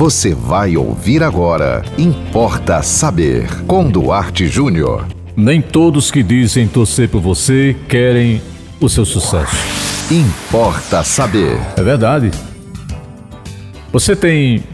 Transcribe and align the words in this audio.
Você 0.00 0.34
vai 0.34 0.78
ouvir 0.78 1.22
agora. 1.22 1.84
Importa 1.98 2.82
saber. 2.82 3.46
Com 3.66 3.86
Duarte 3.90 4.48
Júnior. 4.48 5.06
Nem 5.36 5.60
todos 5.60 6.10
que 6.10 6.22
dizem 6.22 6.66
torcer 6.66 7.06
por 7.10 7.20
você 7.20 7.76
querem 7.86 8.40
o 8.80 8.88
seu 8.88 9.04
sucesso. 9.04 9.54
Importa 10.10 11.04
saber. 11.04 11.60
É 11.76 11.82
verdade. 11.82 12.30
Você 13.92 14.16
tem 14.16 14.64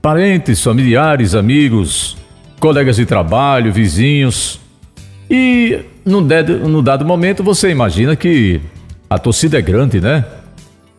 parentes, 0.00 0.62
familiares, 0.62 1.34
amigos, 1.34 2.16
colegas 2.60 2.94
de 2.94 3.04
trabalho, 3.04 3.72
vizinhos. 3.72 4.60
E 5.28 5.80
num 6.04 6.24
dado, 6.24 6.56
num 6.68 6.84
dado 6.84 7.04
momento 7.04 7.42
você 7.42 7.68
imagina 7.68 8.14
que 8.14 8.60
a 9.10 9.18
torcida 9.18 9.58
é 9.58 9.60
grande, 9.60 10.00
né? 10.00 10.24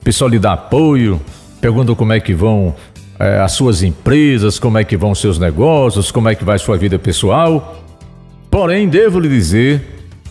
O 0.02 0.04
pessoal 0.04 0.30
lhe 0.30 0.38
dá 0.38 0.52
apoio, 0.52 1.22
pergunta 1.62 1.96
como 1.96 2.12
é 2.12 2.20
que 2.20 2.34
vão 2.34 2.76
é, 3.20 3.40
as 3.40 3.52
suas 3.52 3.84
empresas, 3.84 4.58
como 4.58 4.78
é 4.78 4.84
que 4.84 4.96
vão 4.96 5.14
seus 5.14 5.38
negócios, 5.38 6.10
como 6.10 6.30
é 6.30 6.36
que 6.36 6.46
vai 6.46 6.58
sua 6.58 6.78
vida 6.78 6.98
pessoal. 6.98 7.84
Porém, 8.50 8.88
devo 8.88 9.20
lhe 9.20 9.28
dizer 9.28 9.82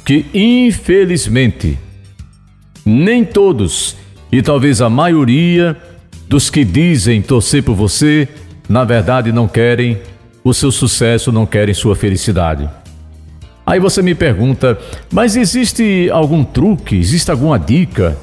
que, 0.04 0.24
infelizmente, 0.32 1.78
nem 2.84 3.24
todos, 3.24 3.94
e 4.32 4.40
talvez 4.40 4.80
a 4.80 4.88
maioria 4.88 5.76
dos 6.26 6.48
que 6.48 6.64
dizem 6.64 7.20
torcer 7.20 7.62
por 7.62 7.74
você, 7.74 8.26
na 8.68 8.84
verdade 8.84 9.32
não 9.32 9.46
querem 9.46 9.98
o 10.42 10.54
seu 10.54 10.70
sucesso, 10.70 11.30
não 11.30 11.44
querem 11.44 11.74
sua 11.74 11.94
felicidade. 11.94 12.68
Aí 13.66 13.78
você 13.78 14.00
me 14.00 14.14
pergunta, 14.14 14.78
mas 15.12 15.36
existe 15.36 16.08
algum 16.10 16.42
truque, 16.42 16.96
existe 16.96 17.30
alguma 17.30 17.58
dica 17.58 18.16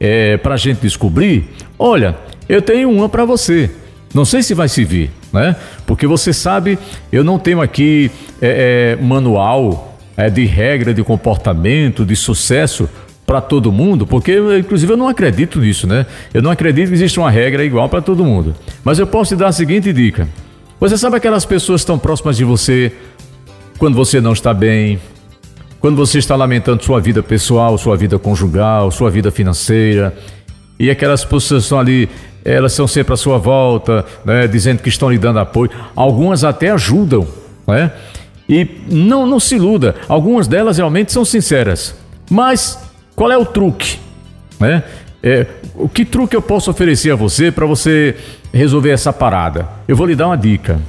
é, 0.00 0.36
para 0.36 0.54
a 0.54 0.56
gente 0.56 0.80
descobrir? 0.80 1.48
Olha, 1.78 2.16
eu 2.48 2.60
tenho 2.60 2.90
uma 2.90 3.08
para 3.08 3.24
você. 3.24 3.70
Não 4.14 4.24
sei 4.24 4.42
se 4.42 4.52
vai 4.54 4.68
servir, 4.68 5.10
né? 5.32 5.56
Porque 5.86 6.06
você 6.06 6.32
sabe, 6.32 6.78
eu 7.10 7.24
não 7.24 7.38
tenho 7.38 7.60
aqui 7.60 8.10
é, 8.40 8.96
é, 8.98 9.02
manual 9.02 9.98
é, 10.16 10.28
de 10.28 10.44
regra 10.44 10.92
de 10.92 11.02
comportamento, 11.02 12.04
de 12.04 12.14
sucesso 12.14 12.88
para 13.24 13.40
todo 13.40 13.72
mundo, 13.72 14.06
porque 14.06 14.36
inclusive 14.58 14.92
eu 14.92 14.96
não 14.96 15.08
acredito 15.08 15.58
nisso, 15.60 15.86
né? 15.86 16.04
Eu 16.34 16.42
não 16.42 16.50
acredito 16.50 16.88
que 16.88 16.94
exista 16.94 17.20
uma 17.20 17.30
regra 17.30 17.64
igual 17.64 17.88
para 17.88 18.02
todo 18.02 18.24
mundo. 18.24 18.54
Mas 18.84 18.98
eu 18.98 19.06
posso 19.06 19.34
te 19.34 19.38
dar 19.38 19.48
a 19.48 19.52
seguinte 19.52 19.92
dica: 19.92 20.28
você 20.78 20.98
sabe 20.98 21.16
aquelas 21.16 21.46
pessoas 21.46 21.80
que 21.80 21.84
estão 21.84 21.98
próximas 21.98 22.36
de 22.36 22.44
você 22.44 22.92
quando 23.78 23.94
você 23.94 24.20
não 24.20 24.32
está 24.32 24.52
bem, 24.52 25.00
quando 25.80 25.96
você 25.96 26.18
está 26.18 26.36
lamentando 26.36 26.84
sua 26.84 27.00
vida 27.00 27.22
pessoal, 27.22 27.78
sua 27.78 27.96
vida 27.96 28.18
conjugal, 28.18 28.90
sua 28.90 29.10
vida 29.10 29.30
financeira, 29.30 30.14
e 30.78 30.90
aquelas 30.90 31.24
pessoas 31.24 31.62
estão 31.64 31.80
ali 31.80 32.08
elas 32.44 32.72
são 32.72 32.86
sempre 32.86 33.14
à 33.14 33.16
sua 33.16 33.38
volta, 33.38 34.04
né, 34.24 34.46
dizendo 34.46 34.82
que 34.82 34.88
estão 34.88 35.10
lhe 35.10 35.18
dando 35.18 35.38
apoio. 35.38 35.70
Algumas 35.94 36.44
até 36.44 36.70
ajudam, 36.70 37.26
né? 37.66 37.92
E 38.48 38.68
não, 38.90 39.26
não 39.26 39.40
se 39.40 39.54
iluda, 39.54 39.94
algumas 40.08 40.46
delas 40.46 40.76
realmente 40.76 41.12
são 41.12 41.24
sinceras. 41.24 41.94
Mas 42.30 42.78
qual 43.14 43.30
é 43.30 43.38
o 43.38 43.46
truque? 43.46 43.98
Né? 44.58 44.82
É, 45.22 45.46
o 45.74 45.88
que 45.88 46.04
truque 46.04 46.34
eu 46.34 46.42
posso 46.42 46.70
oferecer 46.70 47.12
a 47.12 47.16
você 47.16 47.52
para 47.52 47.64
você 47.64 48.16
resolver 48.52 48.90
essa 48.90 49.12
parada? 49.12 49.68
Eu 49.86 49.96
vou 49.96 50.06
lhe 50.06 50.16
dar 50.16 50.26
uma 50.26 50.36
dica. 50.36 50.80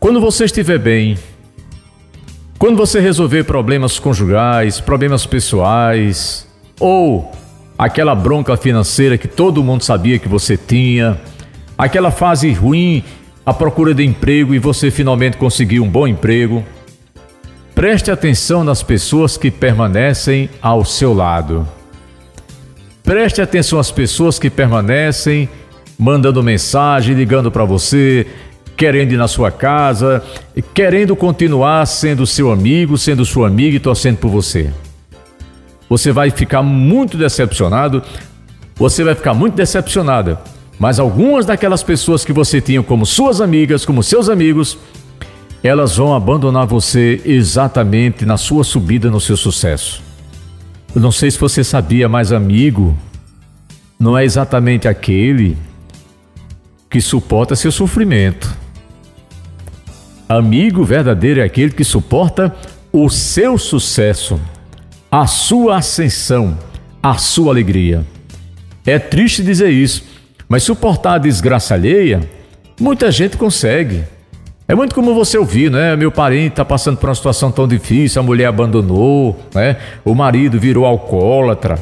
Quando 0.00 0.20
você 0.20 0.44
estiver 0.44 0.78
bem, 0.78 1.18
quando 2.58 2.76
você 2.76 2.98
resolver 2.98 3.44
problemas 3.44 3.98
conjugais, 3.98 4.80
problemas 4.80 5.26
pessoais, 5.26 6.46
ou 6.80 7.30
aquela 7.78 8.12
bronca 8.12 8.56
financeira 8.56 9.16
que 9.16 9.28
todo 9.28 9.62
mundo 9.62 9.84
sabia 9.84 10.18
que 10.18 10.28
você 10.28 10.56
tinha, 10.56 11.16
aquela 11.76 12.10
fase 12.10 12.50
ruim, 12.52 13.04
a 13.46 13.54
procura 13.54 13.94
de 13.94 14.04
emprego 14.04 14.52
e 14.52 14.58
você 14.58 14.90
finalmente 14.90 15.36
conseguiu 15.36 15.84
um 15.84 15.88
bom 15.88 16.06
emprego. 16.08 16.64
Preste 17.74 18.10
atenção 18.10 18.64
nas 18.64 18.82
pessoas 18.82 19.36
que 19.36 19.50
permanecem 19.50 20.50
ao 20.60 20.84
seu 20.84 21.14
lado. 21.14 21.66
Preste 23.04 23.40
atenção 23.40 23.78
às 23.78 23.92
pessoas 23.92 24.38
que 24.38 24.50
permanecem 24.50 25.48
mandando 25.96 26.42
mensagem, 26.42 27.14
ligando 27.14 27.50
para 27.50 27.64
você, 27.64 28.26
querendo 28.76 29.12
ir 29.12 29.16
na 29.16 29.28
sua 29.28 29.50
casa, 29.50 30.22
querendo 30.74 31.14
continuar 31.14 31.86
sendo 31.86 32.26
seu 32.26 32.50
amigo, 32.50 32.98
sendo 32.98 33.24
sua 33.24 33.46
amiga 33.46 33.76
e 33.76 33.80
torcendo 33.80 34.18
por 34.18 34.30
você 34.30 34.70
você 35.88 36.12
vai 36.12 36.30
ficar 36.30 36.62
muito 36.62 37.16
decepcionado, 37.16 38.02
você 38.76 39.02
vai 39.02 39.14
ficar 39.14 39.34
muito 39.34 39.54
decepcionada. 39.54 40.40
Mas 40.78 41.00
algumas 41.00 41.44
daquelas 41.44 41.82
pessoas 41.82 42.24
que 42.24 42.32
você 42.32 42.60
tinha 42.60 42.82
como 42.82 43.04
suas 43.04 43.40
amigas, 43.40 43.84
como 43.84 44.02
seus 44.02 44.28
amigos, 44.28 44.78
elas 45.62 45.96
vão 45.96 46.14
abandonar 46.14 46.66
você 46.66 47.20
exatamente 47.24 48.24
na 48.24 48.36
sua 48.36 48.62
subida 48.62 49.10
no 49.10 49.20
seu 49.20 49.36
sucesso. 49.36 50.02
Eu 50.94 51.00
não 51.00 51.10
sei 51.10 51.30
se 51.30 51.38
você 51.38 51.64
sabia, 51.64 52.08
mas 52.08 52.32
amigo 52.32 52.96
não 53.98 54.16
é 54.16 54.24
exatamente 54.24 54.86
aquele 54.86 55.58
que 56.88 57.00
suporta 57.00 57.56
seu 57.56 57.72
sofrimento. 57.72 58.56
Amigo 60.28 60.84
verdadeiro 60.84 61.40
é 61.40 61.44
aquele 61.44 61.72
que 61.72 61.84
suporta 61.84 62.54
o 62.92 63.08
seu 63.08 63.58
sucesso 63.58 64.40
a 65.10 65.26
sua 65.26 65.78
ascensão, 65.78 66.58
a 67.02 67.14
sua 67.14 67.52
alegria. 67.52 68.04
É 68.84 68.98
triste 68.98 69.42
dizer 69.42 69.70
isso, 69.70 70.04
mas 70.48 70.62
suportar 70.62 71.14
a 71.14 71.18
desgraça 71.18 71.74
alheia, 71.74 72.20
muita 72.78 73.10
gente 73.10 73.36
consegue. 73.36 74.04
É 74.66 74.74
muito 74.74 74.94
como 74.94 75.14
você 75.14 75.38
ouvir, 75.38 75.70
né? 75.70 75.96
Meu 75.96 76.12
parente 76.12 76.48
está 76.48 76.64
passando 76.64 76.98
por 76.98 77.08
uma 77.08 77.14
situação 77.14 77.50
tão 77.50 77.66
difícil, 77.66 78.20
a 78.20 78.24
mulher 78.24 78.46
abandonou, 78.46 79.38
né? 79.54 79.76
O 80.04 80.14
marido 80.14 80.60
virou 80.60 80.84
alcoólatra, 80.84 81.78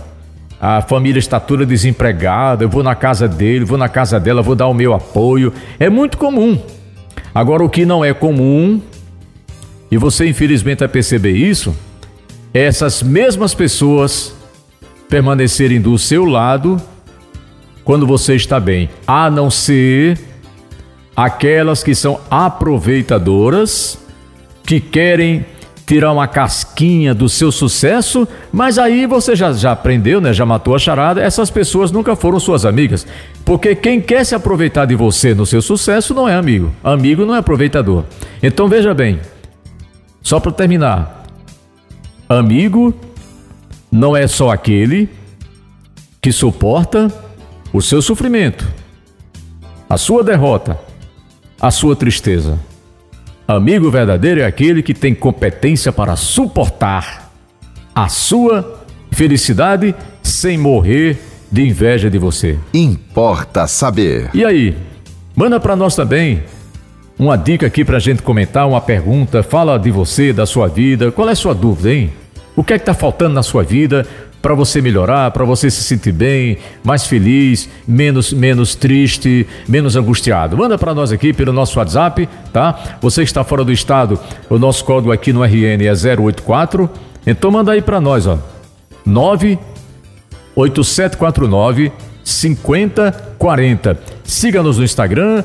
a 0.61 0.81
família 0.81 1.19
está 1.19 1.41
toda 1.41 1.67
desempregada, 1.67 2.63
eu 2.65 2.69
vou 2.69 2.85
na 2.85 2.95
casa 2.95 3.27
dele, 3.27 3.65
vou 3.65 3.77
na 3.77 3.89
casa 3.89 4.21
dela, 4.21 4.41
vou 4.41 4.55
dar 4.55 4.69
o 4.69 4.75
meu 4.75 4.95
apoio. 4.95 5.53
É 5.81 5.91
muito 5.91 6.17
comum. 6.17 6.61
Agora, 7.35 7.65
o 7.65 7.69
que 7.69 7.85
não 7.85 8.05
é 8.05 8.15
comum, 8.15 8.81
e 9.91 9.99
você 9.99 10.29
infelizmente 10.29 10.79
vai 10.79 10.89
perceber 10.89 11.33
isso, 11.33 11.75
essas 12.59 13.03
mesmas 13.03 13.55
pessoas 13.55 14.35
permanecerem 15.09 15.81
do 15.81 15.99
seu 15.99 16.25
lado 16.25 16.81
quando 17.85 18.07
você 18.07 18.35
está 18.35 18.59
bem, 18.59 18.91
a 19.07 19.31
não 19.31 19.51
ser 19.51 20.19
aquelas 21.15 21.83
que 21.83 21.95
são 21.95 22.21
aproveitadoras, 22.31 23.99
que 24.65 24.81
querem 24.81 25.47
tirar 25.87 26.11
uma 26.13 26.27
casquinha 26.27 27.15
do 27.15 27.29
seu 27.29 27.53
sucesso, 27.53 28.27
mas 28.53 28.77
aí 28.77 29.07
você 29.07 29.37
já, 29.37 29.53
já 29.53 29.71
aprendeu, 29.71 30.21
né? 30.21 30.33
Já 30.33 30.45
matou 30.45 30.75
a 30.75 30.79
charada. 30.81 31.23
Essas 31.23 31.49
pessoas 31.49 31.93
nunca 31.93 32.17
foram 32.17 32.41
suas 32.41 32.65
amigas. 32.65 33.07
Porque 33.45 33.77
quem 33.77 34.01
quer 34.01 34.25
se 34.25 34.35
aproveitar 34.35 34.85
de 34.85 34.97
você 34.97 35.33
no 35.33 35.47
seu 35.47 35.63
sucesso 35.63 36.13
não 36.13 36.29
é 36.29 36.35
amigo. 36.35 36.73
Amigo 36.83 37.25
não 37.25 37.37
é 37.37 37.39
aproveitador. 37.39 38.03
Então 38.43 38.67
veja 38.67 38.93
bem, 38.93 39.21
só 40.21 40.41
para 40.41 40.51
terminar, 40.51 41.16
Amigo 42.29 42.93
não 43.91 44.17
é 44.17 44.27
só 44.27 44.51
aquele 44.51 45.09
que 46.21 46.33
suporta 46.33 47.13
o 47.73 47.81
seu 47.81 48.03
sofrimento, 48.03 48.67
a 49.89 49.97
sua 49.97 50.25
derrota, 50.25 50.77
a 51.61 51.71
sua 51.71 51.95
tristeza. 51.95 52.59
Amigo 53.47 53.89
verdadeiro 53.93 54.41
é 54.41 54.45
aquele 54.45 54.83
que 54.83 54.93
tem 54.93 55.15
competência 55.15 55.93
para 55.93 56.17
suportar 56.17 57.31
a 57.95 58.09
sua 58.09 58.83
felicidade 59.13 59.95
sem 60.21 60.59
morrer 60.59 61.19
de 61.51 61.63
inveja 61.63 62.11
de 62.11 62.19
você. 62.19 62.59
Importa 62.75 63.69
saber. 63.69 64.31
E 64.35 64.45
aí? 64.45 64.77
Manda 65.37 65.61
para 65.61 65.77
nós 65.77 65.95
também 65.95 66.43
uma 67.19 67.37
dica 67.37 67.67
aqui 67.67 67.85
para 67.85 67.97
a 67.97 68.01
gente 68.01 68.23
comentar, 68.23 68.69
uma 68.69 68.81
pergunta. 68.81 69.43
Fala 69.43 69.77
de 69.79 69.91
você, 69.91 70.33
da 70.33 70.47
sua 70.47 70.69
vida. 70.69 71.11
Qual 71.11 71.29
é 71.29 71.33
a 71.33 71.37
sua 71.37 71.55
dúvida, 71.55 71.93
hein? 71.93 72.13
O 72.55 72.63
que 72.63 72.75
é 72.75 72.79
que 72.79 72.83
está 72.83 72.95
faltando 72.95 73.35
na 73.35 73.43
sua 73.43 73.63
vida 73.63 74.07
para 74.43 74.53
você 74.55 74.83
melhorar, 74.83 75.33
para 75.33 75.45
você 75.45 75.71
se 75.71 75.83
sentir 75.83 76.13
bem, 76.13 76.59
mais 76.85 77.07
feliz, 77.07 77.69
menos, 77.87 78.33
menos 78.33 78.75
triste, 78.75 79.47
menos 79.67 79.97
angustiado? 79.97 80.57
Manda 80.57 80.79
para 80.79 80.95
nós 80.95 81.11
aqui 81.11 81.33
pelo 81.33 81.53
nosso 81.53 81.79
WhatsApp, 81.79 82.29
tá? 82.53 82.99
Você 83.01 83.23
que 83.23 83.29
está 83.29 83.43
fora 83.43 83.65
do 83.65 83.73
estado, 83.73 84.21
o 84.49 84.59
nosso 84.59 84.85
código 84.85 85.11
aqui 85.11 85.33
no 85.33 85.43
RN 85.43 85.87
é 85.87 85.93
084. 85.93 86.89
Então 87.27 87.51
manda 87.51 87.73
aí 87.73 87.81
para 87.81 87.99
nós, 88.01 88.27
ó. 88.27 88.39
98749 89.07 91.93
5040. 92.23 93.99
Siga-nos 94.25 94.79
no 94.79 94.85
Instagram 94.85 95.45